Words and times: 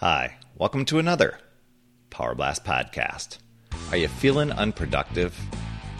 Hi, 0.00 0.36
welcome 0.54 0.84
to 0.84 1.00
another 1.00 1.36
Power 2.08 2.36
Blast 2.36 2.64
podcast. 2.64 3.38
Are 3.90 3.96
you 3.96 4.06
feeling 4.06 4.52
unproductive? 4.52 5.36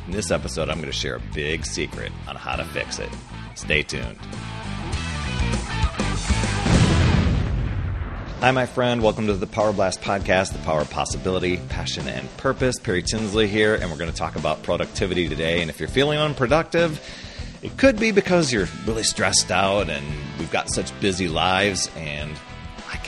In 0.07 0.13
this 0.13 0.31
episode, 0.31 0.69
I'm 0.69 0.77
going 0.77 0.87
to 0.87 0.93
share 0.93 1.17
a 1.17 1.23
big 1.35 1.67
secret 1.67 2.13
on 2.29 2.37
how 2.37 2.55
to 2.55 2.65
fix 2.67 3.01
it. 3.01 3.11
Stay 3.57 3.83
tuned. 3.83 4.17
Hi, 8.39 8.53
my 8.53 8.67
friend. 8.67 9.03
Welcome 9.03 9.27
to 9.27 9.35
the 9.35 9.49
Power 9.49 9.73
Blast 9.73 10.01
podcast, 10.01 10.53
the 10.53 10.61
power 10.61 10.83
of 10.83 10.91
possibility, 10.91 11.57
passion, 11.69 12.07
and 12.07 12.29
purpose. 12.37 12.79
Perry 12.79 13.03
Tinsley 13.03 13.49
here, 13.49 13.75
and 13.75 13.91
we're 13.91 13.99
going 13.99 14.13
to 14.13 14.17
talk 14.17 14.37
about 14.37 14.63
productivity 14.63 15.29
today. 15.29 15.61
And 15.61 15.71
if 15.71 15.81
you're 15.81 15.89
feeling 15.89 16.21
unproductive, 16.21 17.05
it 17.63 17.77
could 17.77 17.99
be 17.99 18.13
because 18.13 18.53
you're 18.53 18.69
really 18.87 19.03
stressed 19.03 19.51
out 19.51 19.91
and 19.91 20.07
we've 20.39 20.53
got 20.53 20.71
such 20.71 20.93
busy 21.01 21.27
lives 21.27 21.91
and 21.97 22.31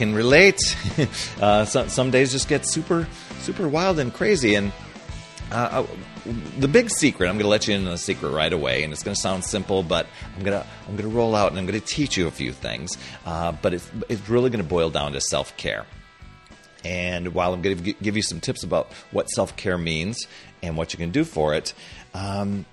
can 0.00 0.14
relate. 0.14 0.58
uh, 1.40 1.66
some, 1.66 1.88
some 1.90 2.10
days 2.10 2.32
just 2.32 2.48
get 2.48 2.66
super, 2.66 3.06
super 3.40 3.68
wild 3.68 3.98
and 3.98 4.12
crazy. 4.12 4.54
And 4.54 4.72
uh, 5.52 5.84
uh 5.84 5.86
the 6.58 6.68
big 6.68 6.90
secret, 6.90 7.28
I'm 7.28 7.34
going 7.34 7.44
to 7.44 7.48
let 7.48 7.68
you 7.68 7.74
in 7.74 7.86
on 7.86 7.92
a 7.92 7.98
secret 7.98 8.30
right 8.30 8.52
away, 8.52 8.82
and 8.82 8.92
it's 8.92 9.02
going 9.02 9.14
to 9.14 9.20
sound 9.20 9.44
simple, 9.44 9.82
but 9.82 10.06
I'm 10.36 10.42
going 10.42 10.58
to 10.58 10.66
I'm 10.88 10.96
going 10.96 11.08
to 11.08 11.14
roll 11.14 11.34
out 11.34 11.50
and 11.50 11.58
I'm 11.58 11.66
going 11.66 11.78
to 11.78 11.86
teach 11.86 12.16
you 12.16 12.26
a 12.26 12.30
few 12.30 12.52
things. 12.52 12.96
Uh, 13.26 13.52
but 13.52 13.74
it's 13.74 13.90
it's 14.08 14.28
really 14.28 14.48
going 14.48 14.62
to 14.62 14.68
boil 14.68 14.90
down 14.90 15.12
to 15.12 15.20
self 15.20 15.56
care. 15.56 15.84
And 16.82 17.34
while 17.34 17.52
I'm 17.52 17.60
going 17.60 17.76
to 17.76 17.92
give 17.92 18.16
you 18.16 18.22
some 18.22 18.40
tips 18.40 18.62
about 18.62 18.90
what 19.10 19.28
self 19.28 19.54
care 19.56 19.76
means 19.76 20.26
and 20.62 20.78
what 20.78 20.94
you 20.94 20.98
can 20.98 21.10
do 21.10 21.24
for 21.24 21.52
it, 21.54 21.74
um, 22.14 22.64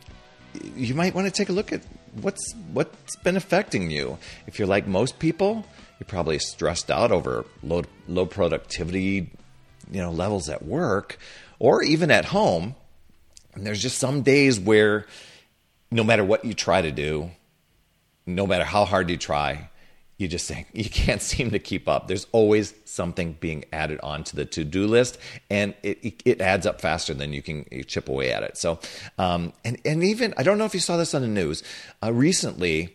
you 0.75 0.95
might 0.95 1.13
want 1.13 1.27
to 1.27 1.31
take 1.31 1.49
a 1.49 1.53
look 1.53 1.73
at 1.73 1.81
what's 2.21 2.53
what's 2.71 3.17
been 3.17 3.35
affecting 3.35 3.91
you. 3.91 4.17
If 4.45 4.59
you're 4.59 4.67
like 4.67 4.87
most 4.87 5.19
people, 5.19 5.65
you're 5.99 6.07
probably 6.07 6.39
stressed 6.39 6.91
out 6.91 7.11
over 7.11 7.45
low 7.63 7.83
low 8.07 8.25
productivity, 8.25 9.31
you 9.91 10.01
know, 10.01 10.11
levels 10.11 10.49
at 10.49 10.63
work 10.63 11.17
or 11.59 11.83
even 11.83 12.11
at 12.11 12.25
home. 12.25 12.75
And 13.53 13.65
there's 13.65 13.81
just 13.81 13.97
some 13.97 14.21
days 14.21 14.59
where 14.59 15.07
no 15.89 16.03
matter 16.03 16.23
what 16.23 16.45
you 16.45 16.53
try 16.53 16.81
to 16.81 16.91
do, 16.91 17.31
no 18.25 18.45
matter 18.45 18.65
how 18.65 18.85
hard 18.85 19.09
you 19.09 19.17
try, 19.17 19.69
you 20.17 20.27
just 20.27 20.47
think 20.47 20.67
you 20.73 20.89
can't 20.89 21.21
seem 21.21 21.51
to 21.51 21.59
keep 21.59 21.87
up. 21.87 22.07
There's 22.07 22.27
always 22.31 22.73
something 22.85 23.33
being 23.39 23.65
added 23.71 23.99
onto 24.01 24.35
the 24.35 24.45
to-do 24.45 24.87
list, 24.87 25.17
and 25.49 25.73
it, 25.83 26.21
it 26.25 26.41
adds 26.41 26.65
up 26.65 26.81
faster 26.81 27.13
than 27.13 27.33
you 27.33 27.41
can 27.41 27.65
chip 27.87 28.09
away 28.09 28.31
at 28.31 28.43
it. 28.43 28.57
So, 28.57 28.79
um, 29.17 29.53
and 29.63 29.79
and 29.85 30.03
even 30.03 30.33
I 30.37 30.43
don't 30.43 30.57
know 30.57 30.65
if 30.65 30.73
you 30.73 30.79
saw 30.79 30.97
this 30.97 31.13
on 31.13 31.21
the 31.21 31.27
news 31.27 31.63
uh, 32.03 32.11
recently. 32.11 32.93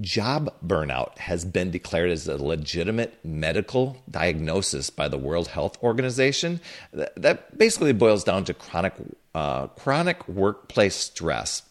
Job 0.00 0.54
burnout 0.66 1.18
has 1.18 1.44
been 1.44 1.70
declared 1.70 2.10
as 2.10 2.26
a 2.26 2.42
legitimate 2.42 3.18
medical 3.24 4.02
diagnosis 4.10 4.88
by 4.88 5.06
the 5.06 5.18
World 5.18 5.48
Health 5.48 5.76
Organization. 5.82 6.60
That 6.92 7.58
basically 7.58 7.92
boils 7.92 8.24
down 8.24 8.44
to 8.46 8.54
chronic, 8.54 8.94
uh, 9.34 9.66
chronic 9.68 10.26
workplace 10.26 10.94
stress 10.94 11.62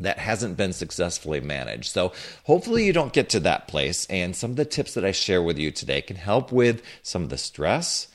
that 0.00 0.18
hasn't 0.18 0.56
been 0.56 0.72
successfully 0.72 1.40
managed. 1.40 1.90
So, 1.90 2.12
hopefully, 2.44 2.86
you 2.86 2.94
don't 2.94 3.12
get 3.12 3.28
to 3.30 3.40
that 3.40 3.68
place. 3.68 4.06
And 4.06 4.34
some 4.34 4.50
of 4.52 4.56
the 4.56 4.64
tips 4.64 4.94
that 4.94 5.04
I 5.04 5.12
share 5.12 5.42
with 5.42 5.58
you 5.58 5.70
today 5.70 6.00
can 6.00 6.16
help 6.16 6.50
with 6.50 6.82
some 7.02 7.22
of 7.22 7.28
the 7.28 7.38
stress 7.38 8.08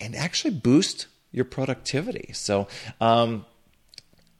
and 0.00 0.16
actually 0.16 0.54
boost 0.54 1.06
your 1.30 1.44
productivity. 1.44 2.30
So, 2.32 2.66
um, 3.00 3.44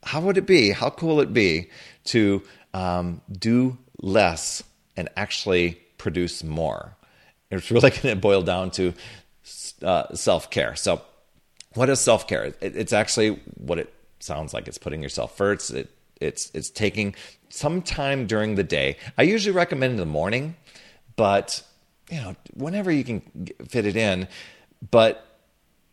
how 0.02 0.22
would 0.22 0.38
it 0.38 0.46
be? 0.46 0.70
How 0.70 0.88
cool 0.88 1.16
would 1.16 1.28
it 1.28 1.34
be 1.34 1.68
to 2.06 2.42
um, 2.74 3.20
do 3.30 3.78
less 4.02 4.62
and 4.96 5.08
actually 5.16 5.78
produce 5.96 6.44
more. 6.44 6.96
It's 7.50 7.70
really 7.70 7.90
going 8.02 8.14
to 8.14 8.16
boil 8.16 8.42
down 8.42 8.70
to 8.72 8.92
uh, 9.82 10.14
self 10.14 10.50
care. 10.50 10.76
So, 10.76 11.00
what 11.74 11.88
is 11.88 12.00
self 12.00 12.28
care? 12.28 12.44
It, 12.44 12.56
it's 12.60 12.92
actually 12.92 13.40
what 13.54 13.78
it 13.78 13.92
sounds 14.18 14.52
like. 14.52 14.68
It's 14.68 14.78
putting 14.78 15.02
yourself 15.02 15.36
first. 15.36 15.70
It, 15.70 15.90
it's 16.20 16.50
it's 16.52 16.68
taking 16.70 17.14
some 17.48 17.82
time 17.82 18.26
during 18.26 18.56
the 18.56 18.62
day. 18.62 18.98
I 19.16 19.22
usually 19.22 19.54
recommend 19.54 19.92
in 19.92 19.98
the 19.98 20.06
morning, 20.06 20.56
but 21.16 21.62
you 22.10 22.20
know 22.20 22.36
whenever 22.54 22.90
you 22.90 23.04
can 23.04 23.20
fit 23.68 23.86
it 23.86 23.96
in. 23.96 24.28
But 24.90 25.24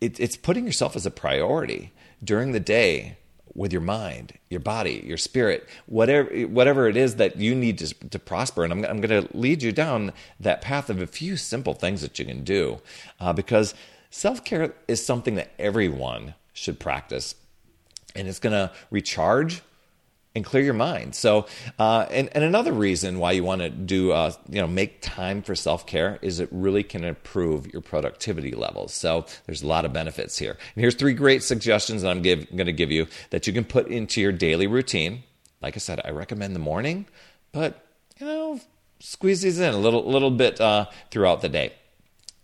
it, 0.00 0.18
it's 0.18 0.36
putting 0.36 0.66
yourself 0.66 0.96
as 0.96 1.06
a 1.06 1.10
priority 1.10 1.92
during 2.22 2.52
the 2.52 2.60
day 2.60 3.16
with 3.54 3.72
your 3.72 3.82
mind, 3.82 4.34
your 4.48 4.60
body, 4.60 5.02
your 5.04 5.16
spirit, 5.16 5.68
whatever 5.86 6.30
whatever 6.46 6.88
it 6.88 6.96
is 6.96 7.16
that 7.16 7.36
you 7.36 7.54
need 7.54 7.78
to, 7.78 7.94
to 8.10 8.18
prosper. 8.18 8.64
And 8.64 8.72
I'm, 8.72 8.84
I'm 8.84 9.00
going 9.00 9.26
to 9.26 9.36
lead 9.36 9.62
you 9.62 9.72
down 9.72 10.12
that 10.38 10.60
path 10.60 10.90
of 10.90 11.00
a 11.00 11.06
few 11.06 11.36
simple 11.36 11.74
things 11.74 12.00
that 12.02 12.18
you 12.18 12.24
can 12.24 12.44
do, 12.44 12.80
uh, 13.18 13.32
because 13.32 13.74
self 14.10 14.44
care 14.44 14.74
is 14.88 15.04
something 15.04 15.34
that 15.34 15.50
everyone 15.58 16.34
should 16.52 16.78
practice, 16.78 17.34
and 18.14 18.28
it's 18.28 18.38
going 18.38 18.52
to 18.52 18.72
recharge 18.90 19.62
and 20.34 20.44
clear 20.44 20.62
your 20.62 20.74
mind. 20.74 21.14
So, 21.14 21.46
uh, 21.78 22.06
and, 22.10 22.28
and 22.32 22.44
another 22.44 22.72
reason 22.72 23.18
why 23.18 23.32
you 23.32 23.42
want 23.42 23.62
to 23.62 23.68
do, 23.68 24.12
uh, 24.12 24.32
you 24.48 24.60
know, 24.60 24.66
make 24.66 25.02
time 25.02 25.42
for 25.42 25.54
self 25.54 25.86
care 25.86 26.18
is 26.22 26.38
it 26.40 26.48
really 26.52 26.82
can 26.82 27.04
improve 27.04 27.72
your 27.72 27.82
productivity 27.82 28.52
levels. 28.52 28.94
So, 28.94 29.26
there's 29.46 29.62
a 29.62 29.66
lot 29.66 29.84
of 29.84 29.92
benefits 29.92 30.38
here. 30.38 30.52
And 30.52 30.80
here's 30.82 30.94
three 30.94 31.14
great 31.14 31.42
suggestions 31.42 32.02
that 32.02 32.10
I'm 32.10 32.22
going 32.22 32.46
to 32.46 32.72
give 32.72 32.92
you 32.92 33.06
that 33.30 33.46
you 33.46 33.52
can 33.52 33.64
put 33.64 33.88
into 33.88 34.20
your 34.20 34.32
daily 34.32 34.66
routine. 34.66 35.24
Like 35.60 35.76
I 35.76 35.78
said, 35.78 36.00
I 36.04 36.10
recommend 36.10 36.54
the 36.54 36.60
morning, 36.60 37.06
but 37.52 37.84
you 38.18 38.26
know, 38.26 38.60
squeeze 39.00 39.42
these 39.42 39.58
in 39.58 39.74
a 39.74 39.78
little, 39.78 40.04
little 40.04 40.30
bit 40.30 40.60
uh, 40.60 40.86
throughout 41.10 41.40
the 41.40 41.48
day. 41.48 41.72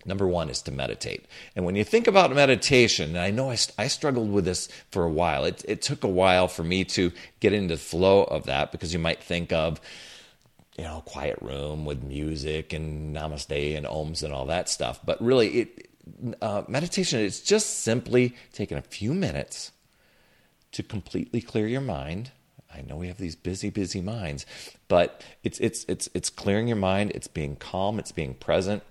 Number 0.06 0.28
one 0.28 0.48
is 0.48 0.62
to 0.62 0.72
meditate. 0.72 1.26
And 1.56 1.64
when 1.64 1.74
you 1.74 1.82
think 1.82 2.06
about 2.06 2.32
meditation, 2.32 3.10
and 3.10 3.18
I 3.18 3.32
know 3.32 3.50
I, 3.50 3.58
I 3.76 3.88
struggled 3.88 4.30
with 4.30 4.44
this 4.44 4.68
for 4.90 5.02
a 5.02 5.10
while, 5.10 5.44
it, 5.44 5.64
it 5.66 5.82
took 5.82 6.04
a 6.04 6.08
while 6.08 6.46
for 6.46 6.62
me 6.62 6.84
to 6.84 7.10
get 7.40 7.52
into 7.52 7.74
the 7.74 7.80
flow 7.80 8.22
of 8.22 8.44
that 8.44 8.70
because 8.70 8.92
you 8.92 9.00
might 9.00 9.20
think 9.20 9.52
of, 9.52 9.80
you 10.78 10.84
know, 10.84 11.02
quiet 11.04 11.38
room 11.42 11.84
with 11.84 12.04
music 12.04 12.72
and 12.72 13.16
namaste 13.16 13.76
and 13.76 13.84
ohms 13.84 14.22
and 14.22 14.32
all 14.32 14.46
that 14.46 14.68
stuff. 14.68 15.00
But 15.04 15.20
really, 15.20 15.48
it 15.48 15.90
uh, 16.40 16.62
meditation 16.68 17.18
is 17.18 17.40
just 17.40 17.80
simply 17.80 18.36
taking 18.52 18.78
a 18.78 18.82
few 18.82 19.12
minutes 19.12 19.72
to 20.70 20.84
completely 20.84 21.40
clear 21.40 21.66
your 21.66 21.80
mind. 21.80 22.30
I 22.72 22.82
know 22.82 22.94
we 22.96 23.08
have 23.08 23.18
these 23.18 23.34
busy, 23.34 23.70
busy 23.70 24.00
minds, 24.00 24.46
but 24.86 25.24
it's 25.42 25.58
it's 25.58 25.84
it's 25.88 26.08
it's 26.14 26.30
clearing 26.30 26.68
your 26.68 26.76
mind. 26.76 27.10
It's 27.12 27.26
being 27.26 27.56
calm. 27.56 27.98
It's 27.98 28.12
being 28.12 28.34
present 28.34 28.84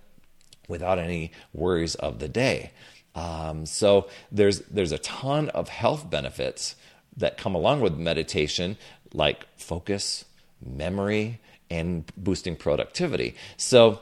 without 0.67 0.99
any 0.99 1.31
worries 1.53 1.95
of 1.95 2.19
the 2.19 2.27
day. 2.27 2.71
Um, 3.15 3.65
so 3.65 4.09
there's 4.31 4.59
there's 4.61 4.91
a 4.91 4.97
ton 4.97 5.49
of 5.49 5.69
health 5.69 6.09
benefits 6.09 6.75
that 7.17 7.37
come 7.37 7.55
along 7.55 7.81
with 7.81 7.97
meditation, 7.97 8.77
like 9.13 9.47
focus, 9.57 10.25
memory, 10.65 11.39
and 11.69 12.05
boosting 12.17 12.55
productivity. 12.55 13.35
So 13.57 14.01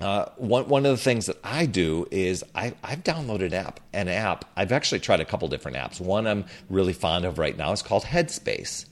uh, 0.00 0.26
one 0.36 0.68
one 0.68 0.84
of 0.84 0.90
the 0.90 1.02
things 1.02 1.26
that 1.26 1.38
I 1.44 1.66
do 1.66 2.08
is 2.10 2.42
I, 2.54 2.74
I've 2.82 3.04
downloaded 3.04 3.52
app 3.52 3.78
an 3.92 4.08
app. 4.08 4.44
I've 4.56 4.72
actually 4.72 5.00
tried 5.00 5.20
a 5.20 5.24
couple 5.24 5.46
different 5.48 5.76
apps. 5.76 6.00
One 6.00 6.26
I'm 6.26 6.44
really 6.68 6.92
fond 6.92 7.24
of 7.24 7.38
right 7.38 7.56
now 7.56 7.70
is 7.70 7.82
called 7.82 8.02
Headspace, 8.02 8.86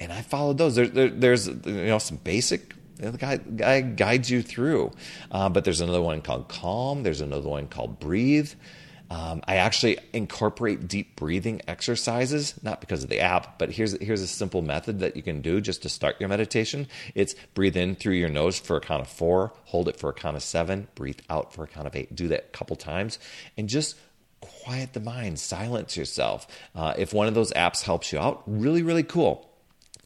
and 0.00 0.12
I 0.12 0.22
followed 0.22 0.58
those. 0.58 0.74
There, 0.74 0.88
there, 0.88 1.08
there's 1.08 1.46
you 1.46 1.86
know 1.86 1.98
some 2.00 2.16
basic 2.16 2.74
the 3.00 3.18
guy, 3.18 3.36
guy 3.36 3.80
guides 3.80 4.30
you 4.30 4.42
through. 4.42 4.92
Uh, 5.30 5.48
but 5.48 5.64
there's 5.64 5.80
another 5.80 6.02
one 6.02 6.20
called 6.20 6.48
Calm. 6.48 7.02
There's 7.02 7.20
another 7.20 7.48
one 7.48 7.66
called 7.68 7.98
Breathe. 7.98 8.52
Um, 9.10 9.42
I 9.44 9.56
actually 9.56 9.98
incorporate 10.12 10.86
deep 10.86 11.16
breathing 11.16 11.62
exercises, 11.66 12.54
not 12.62 12.80
because 12.80 13.02
of 13.02 13.10
the 13.10 13.18
app, 13.18 13.58
but 13.58 13.70
here's 13.70 14.00
here's 14.00 14.22
a 14.22 14.28
simple 14.28 14.62
method 14.62 15.00
that 15.00 15.16
you 15.16 15.22
can 15.22 15.40
do 15.40 15.60
just 15.60 15.82
to 15.82 15.88
start 15.88 16.20
your 16.20 16.28
meditation. 16.28 16.86
It's 17.16 17.34
breathe 17.54 17.76
in 17.76 17.96
through 17.96 18.14
your 18.14 18.28
nose 18.28 18.60
for 18.60 18.76
a 18.76 18.80
count 18.80 19.02
of 19.02 19.08
four, 19.08 19.52
hold 19.64 19.88
it 19.88 19.96
for 19.96 20.10
a 20.10 20.12
count 20.12 20.36
of 20.36 20.44
seven, 20.44 20.86
breathe 20.94 21.18
out 21.28 21.52
for 21.52 21.64
a 21.64 21.66
count 21.66 21.88
of 21.88 21.96
eight. 21.96 22.14
Do 22.14 22.28
that 22.28 22.44
a 22.44 22.56
couple 22.56 22.76
times, 22.76 23.18
and 23.56 23.68
just 23.68 23.96
quiet 24.40 24.92
the 24.92 25.00
mind, 25.00 25.40
silence 25.40 25.96
yourself. 25.96 26.46
Uh, 26.76 26.94
if 26.96 27.12
one 27.12 27.26
of 27.26 27.34
those 27.34 27.52
apps 27.54 27.82
helps 27.82 28.12
you 28.12 28.20
out, 28.20 28.44
really 28.46 28.84
really 28.84 29.02
cool. 29.02 29.49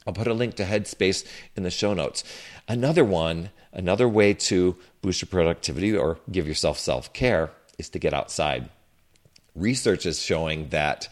I'll 0.07 0.13
put 0.13 0.27
a 0.27 0.35
link 0.35 0.57
to 0.57 0.65
Headspace 0.65 1.27
in 1.57 1.63
the 1.63 1.71
show 1.71 1.95
notes. 1.95 2.25
Another 2.69 3.05
one, 3.05 3.51
another 3.73 4.09
way 4.09 4.35
to 4.35 4.77
boost 5.01 5.23
your 5.23 5.29
productivity 5.29 5.97
or 5.97 6.19
give 6.31 6.47
yourself 6.47 6.79
self 6.79 7.13
care 7.13 7.51
is 7.79 7.89
to 7.91 7.99
get 7.99 8.13
outside. 8.13 8.69
Research 9.55 10.05
is 10.07 10.21
showing 10.21 10.69
that 10.71 11.09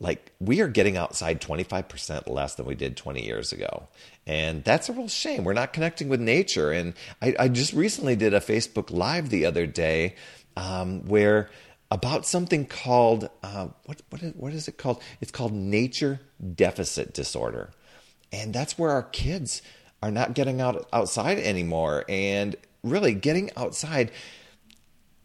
like 0.00 0.32
we 0.40 0.60
are 0.60 0.68
getting 0.68 0.96
outside 0.96 1.40
25% 1.40 2.28
less 2.28 2.56
than 2.56 2.66
we 2.66 2.74
did 2.74 2.96
20 2.96 3.24
years 3.24 3.52
ago. 3.52 3.88
And 4.26 4.64
that's 4.64 4.88
a 4.88 4.92
real 4.92 5.08
shame. 5.08 5.44
We're 5.44 5.52
not 5.52 5.72
connecting 5.72 6.08
with 6.08 6.20
nature. 6.20 6.72
And 6.72 6.94
i, 7.22 7.34
I 7.38 7.48
just 7.48 7.72
recently 7.72 8.16
did 8.16 8.34
a 8.34 8.40
facebook 8.40 8.90
live 8.90 9.30
the 9.30 9.46
other 9.46 9.66
day 9.66 10.16
um, 10.56 11.04
where 11.06 11.48
about 11.90 12.26
something 12.26 12.66
called 12.66 13.28
uh, 13.42 13.68
what, 13.84 14.02
what, 14.10 14.22
is, 14.22 14.34
what 14.34 14.52
is 14.52 14.66
it 14.66 14.78
called? 14.78 15.02
It's 15.20 15.30
called 15.30 15.52
nature 15.52 16.20
deficit 16.54 17.14
disorder 17.14 17.70
and 18.34 18.52
that's 18.52 18.76
where 18.76 18.90
our 18.90 19.04
kids 19.04 19.62
are 20.02 20.10
not 20.10 20.34
getting 20.34 20.60
out 20.60 20.88
outside 20.92 21.38
anymore. 21.38 22.04
And 22.08 22.56
really, 22.82 23.14
getting 23.14 23.50
outside, 23.56 24.10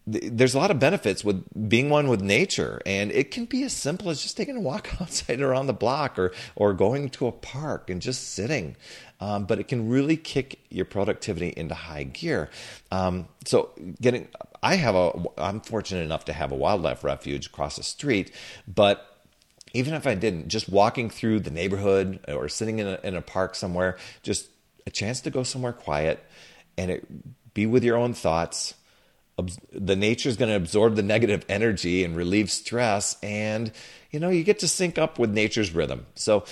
there's 0.06 0.54
a 0.54 0.58
lot 0.58 0.70
of 0.70 0.78
benefits 0.78 1.24
with 1.24 1.44
being 1.68 1.90
one 1.90 2.08
with 2.08 2.20
nature. 2.20 2.80
And 2.86 3.10
it 3.10 3.30
can 3.30 3.46
be 3.46 3.64
as 3.64 3.72
simple 3.72 4.10
as 4.10 4.22
just 4.22 4.36
taking 4.36 4.56
a 4.56 4.60
walk 4.60 4.88
outside 5.00 5.40
around 5.40 5.66
the 5.66 5.72
block 5.74 6.18
or 6.18 6.32
or 6.54 6.72
going 6.72 7.10
to 7.10 7.26
a 7.26 7.32
park 7.32 7.90
and 7.90 8.00
just 8.00 8.32
sitting. 8.32 8.76
Um, 9.20 9.44
but 9.44 9.58
it 9.58 9.68
can 9.68 9.90
really 9.90 10.16
kick 10.16 10.60
your 10.70 10.86
productivity 10.86 11.52
into 11.54 11.74
high 11.74 12.04
gear. 12.04 12.48
Um, 12.90 13.28
so 13.44 13.70
getting 14.00 14.28
i 14.62 14.74
have 14.74 14.94
a 14.94 15.12
i'm 15.38 15.58
fortunate 15.60 16.02
enough 16.02 16.26
to 16.26 16.34
have 16.34 16.52
a 16.52 16.54
wildlife 16.54 17.02
refuge 17.02 17.46
across 17.46 17.76
the 17.76 17.82
street 17.82 18.30
but 18.68 19.09
even 19.72 19.94
if 19.94 20.06
I 20.06 20.14
didn't, 20.14 20.48
just 20.48 20.68
walking 20.68 21.10
through 21.10 21.40
the 21.40 21.50
neighborhood 21.50 22.20
or 22.28 22.48
sitting 22.48 22.78
in 22.78 22.86
a, 22.86 22.98
in 23.02 23.14
a 23.14 23.22
park 23.22 23.54
somewhere, 23.54 23.96
just 24.22 24.48
a 24.86 24.90
chance 24.90 25.20
to 25.22 25.30
go 25.30 25.42
somewhere 25.42 25.72
quiet 25.72 26.24
and 26.76 26.90
it, 26.90 27.54
be 27.54 27.66
with 27.66 27.84
your 27.84 27.96
own 27.96 28.14
thoughts, 28.14 28.74
the 29.72 29.96
nature 29.96 30.28
is 30.28 30.36
going 30.36 30.50
to 30.50 30.56
absorb 30.56 30.96
the 30.96 31.02
negative 31.02 31.44
energy 31.48 32.04
and 32.04 32.16
relieve 32.16 32.50
stress 32.50 33.16
and 33.22 33.72
you 34.10 34.20
know 34.20 34.28
you 34.28 34.44
get 34.44 34.58
to 34.58 34.68
sync 34.68 34.98
up 34.98 35.18
with 35.18 35.30
nature's 35.30 35.74
rhythm. 35.74 36.06
So 36.14 36.44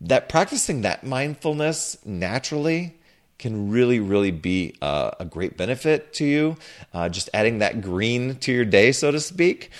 that 0.00 0.28
practicing 0.28 0.82
that 0.82 1.04
mindfulness 1.04 1.96
naturally 2.04 2.98
can 3.38 3.70
really 3.70 4.00
really 4.00 4.30
be 4.30 4.76
uh, 4.80 5.10
a 5.18 5.24
great 5.24 5.56
benefit 5.56 6.12
to 6.14 6.24
you. 6.24 6.56
Uh, 6.92 7.08
just 7.08 7.30
adding 7.34 7.58
that 7.58 7.80
green 7.80 8.36
to 8.36 8.52
your 8.52 8.64
day 8.64 8.92
so 8.92 9.10
to 9.10 9.20
speak 9.20 9.70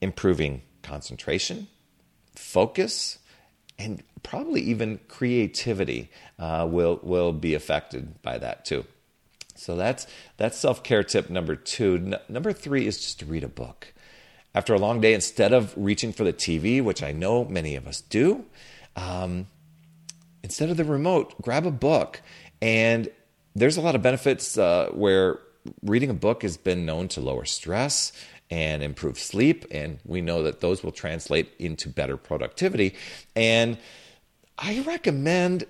improving 0.00 0.62
concentration 0.86 1.66
focus 2.34 3.18
and 3.78 4.02
probably 4.22 4.60
even 4.60 4.98
creativity 5.08 6.10
uh, 6.38 6.66
will 6.68 7.00
will 7.02 7.32
be 7.32 7.54
affected 7.54 8.20
by 8.22 8.38
that 8.38 8.64
too 8.64 8.84
so 9.58 9.76
that's 9.76 10.06
that's 10.36 10.56
self 10.56 10.82
care 10.82 11.02
tip 11.02 11.30
number 11.30 11.56
two. 11.56 12.14
Number 12.28 12.52
three 12.52 12.86
is 12.86 12.98
just 12.98 13.18
to 13.20 13.26
read 13.26 13.44
a 13.44 13.48
book. 13.48 13.92
After 14.54 14.74
a 14.74 14.78
long 14.78 15.00
day, 15.00 15.12
instead 15.12 15.52
of 15.52 15.74
reaching 15.76 16.12
for 16.12 16.24
the 16.24 16.32
TV, 16.32 16.82
which 16.82 17.02
I 17.02 17.12
know 17.12 17.44
many 17.44 17.76
of 17.76 17.86
us 17.86 18.00
do, 18.00 18.44
um, 18.94 19.48
instead 20.42 20.70
of 20.70 20.78
the 20.78 20.84
remote, 20.84 21.40
grab 21.42 21.66
a 21.66 21.70
book. 21.70 22.22
And 22.62 23.10
there's 23.54 23.76
a 23.76 23.82
lot 23.82 23.94
of 23.94 24.02
benefits 24.02 24.56
uh, 24.56 24.88
where 24.92 25.40
reading 25.82 26.08
a 26.08 26.14
book 26.14 26.42
has 26.42 26.56
been 26.56 26.86
known 26.86 27.08
to 27.08 27.20
lower 27.20 27.44
stress 27.44 28.12
and 28.50 28.82
improve 28.82 29.18
sleep. 29.18 29.64
And 29.70 29.98
we 30.04 30.20
know 30.20 30.42
that 30.42 30.60
those 30.60 30.82
will 30.82 30.92
translate 30.92 31.52
into 31.58 31.88
better 31.88 32.16
productivity. 32.16 32.94
And 33.34 33.78
I 34.58 34.80
recommend 34.80 35.64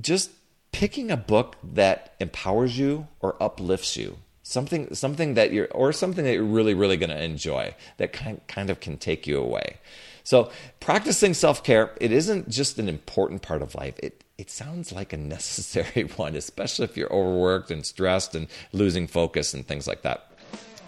just 0.00 0.30
picking 0.72 1.10
a 1.10 1.16
book 1.16 1.56
that 1.62 2.14
empowers 2.20 2.78
you 2.78 3.06
or 3.20 3.40
uplifts 3.42 3.96
you 3.96 4.18
something 4.42 4.92
something 4.94 5.34
that 5.34 5.52
you're 5.52 5.68
or 5.68 5.92
something 5.92 6.24
that 6.24 6.32
you're 6.32 6.42
really 6.42 6.74
really 6.74 6.96
going 6.96 7.10
to 7.10 7.22
enjoy 7.22 7.74
that 7.98 8.12
kind 8.12 8.40
kind 8.48 8.70
of 8.70 8.80
can 8.80 8.96
take 8.96 9.26
you 9.26 9.38
away 9.38 9.78
so 10.24 10.50
practicing 10.80 11.32
self-care 11.32 11.92
it 12.00 12.10
isn't 12.10 12.48
just 12.48 12.78
an 12.78 12.88
important 12.88 13.40
part 13.40 13.62
of 13.62 13.74
life 13.74 13.94
it 14.02 14.24
it 14.38 14.50
sounds 14.50 14.92
like 14.92 15.12
a 15.12 15.16
necessary 15.36 16.02
one 16.16 16.34
especially 16.34 16.84
if 16.84 16.96
you're 16.96 17.12
overworked 17.12 17.70
and 17.70 17.86
stressed 17.86 18.34
and 18.34 18.48
losing 18.72 19.06
focus 19.06 19.54
and 19.54 19.66
things 19.66 19.86
like 19.86 20.02
that 20.02 20.31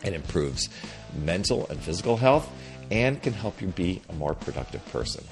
it 0.05 0.13
improves 0.13 0.69
mental 1.25 1.67
and 1.69 1.81
physical 1.81 2.17
health 2.17 2.51
and 2.91 3.23
can 3.23 3.33
help 3.33 3.61
you 3.61 3.69
be 3.69 4.03
a 4.09 4.13
more 4.15 4.35
productive 4.35 4.85
person 4.93 5.25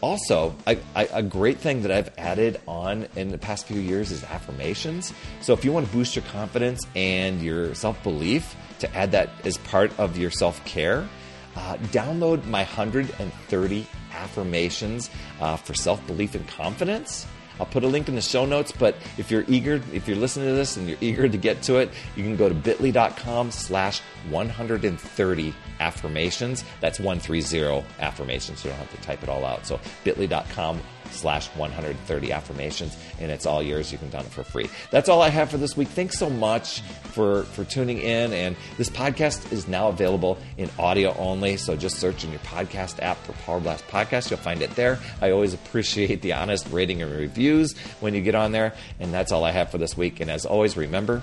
also, 0.00 0.54
I, 0.66 0.78
I, 0.94 1.08
a 1.12 1.22
great 1.22 1.58
thing 1.58 1.82
that 1.82 1.90
I've 1.90 2.10
added 2.18 2.60
on 2.68 3.08
in 3.16 3.30
the 3.30 3.38
past 3.38 3.66
few 3.66 3.80
years 3.80 4.10
is 4.10 4.22
affirmations. 4.24 5.12
So 5.40 5.52
if 5.52 5.64
you 5.64 5.72
want 5.72 5.86
to 5.86 5.92
boost 5.92 6.14
your 6.14 6.24
confidence 6.26 6.86
and 6.94 7.40
your 7.40 7.74
self 7.74 8.02
belief, 8.02 8.54
to 8.80 8.94
add 8.94 9.12
that 9.12 9.30
as 9.44 9.56
part 9.58 9.98
of 9.98 10.18
your 10.18 10.30
self 10.30 10.64
care, 10.64 11.08
uh, 11.56 11.76
download 11.90 12.44
my 12.44 12.60
130 12.60 13.86
affirmations 14.12 15.10
uh, 15.40 15.56
for 15.56 15.74
self 15.74 16.06
belief 16.06 16.34
and 16.34 16.46
confidence. 16.46 17.26
I'll 17.58 17.66
put 17.66 17.84
a 17.84 17.88
link 17.88 18.08
in 18.08 18.14
the 18.14 18.20
show 18.20 18.46
notes, 18.46 18.72
but 18.72 18.96
if 19.18 19.30
you're 19.30 19.44
eager, 19.48 19.80
if 19.92 20.06
you're 20.08 20.16
listening 20.16 20.48
to 20.48 20.54
this 20.54 20.76
and 20.76 20.88
you're 20.88 20.98
eager 21.00 21.28
to 21.28 21.38
get 21.38 21.62
to 21.62 21.76
it, 21.76 21.90
you 22.14 22.22
can 22.22 22.36
go 22.36 22.48
to 22.48 22.54
bit.ly.com 22.54 23.50
slash 23.50 24.00
130 24.30 25.54
affirmations. 25.80 26.64
That's 26.80 27.00
130 27.00 27.84
affirmations. 28.00 28.64
You 28.64 28.70
don't 28.70 28.78
have 28.78 28.90
to 28.90 29.00
type 29.02 29.22
it 29.22 29.28
all 29.28 29.44
out. 29.44 29.66
So 29.66 29.80
bit.ly.com 30.04 30.80
slash 31.16 31.48
130 31.48 32.32
affirmations 32.32 32.96
and 33.20 33.30
it's 33.30 33.46
all 33.46 33.62
yours. 33.62 33.90
You 33.90 33.98
can 33.98 34.10
download 34.10 34.26
it 34.26 34.32
for 34.32 34.44
free. 34.44 34.68
That's 34.90 35.08
all 35.08 35.22
i 35.22 35.28
have 35.28 35.50
for 35.50 35.56
this 35.56 35.76
week. 35.76 35.88
Thanks 35.88 36.18
so 36.18 36.30
much 36.30 36.80
for 36.80 37.44
for 37.44 37.64
tuning 37.64 37.98
in 37.98 38.32
and 38.32 38.56
this 38.78 38.90
podcast 38.90 39.52
is 39.52 39.66
now 39.66 39.88
available 39.88 40.38
in 40.56 40.70
audio 40.78 41.14
only 41.16 41.56
so 41.56 41.76
just 41.76 41.98
search 41.98 42.24
in 42.24 42.30
your 42.30 42.40
podcast 42.40 43.02
app 43.02 43.16
for 43.24 43.32
power 43.32 43.60
blast 43.60 43.86
podcast. 43.88 44.30
You'll 44.30 44.38
find 44.38 44.62
it 44.62 44.70
there. 44.76 44.98
I 45.20 45.30
always 45.30 45.54
appreciate 45.54 46.22
the 46.22 46.34
honest 46.34 46.68
rating 46.70 47.02
and 47.02 47.12
reviews 47.12 47.76
when 48.00 48.14
you 48.14 48.20
get 48.20 48.34
on 48.34 48.52
there 48.52 48.74
and 49.00 49.12
that's 49.12 49.32
all 49.32 49.44
i 49.44 49.50
have 49.50 49.70
for 49.70 49.78
this 49.78 49.96
week. 49.96 50.20
And 50.20 50.30
as 50.30 50.46
always 50.46 50.76
remember 50.76 51.22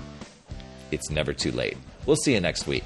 it's 0.90 1.10
never 1.10 1.32
too 1.32 1.50
late. 1.50 1.76
We'll 2.06 2.16
see 2.16 2.34
you 2.34 2.40
next 2.40 2.66
week 2.66 2.84